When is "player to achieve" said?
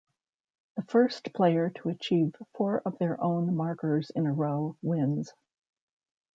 1.31-2.33